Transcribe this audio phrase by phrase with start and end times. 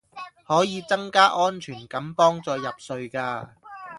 [0.47, 3.53] 可以增加安全感幫助入睡架